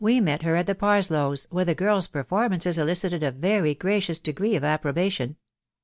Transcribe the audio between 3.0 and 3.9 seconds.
a Tery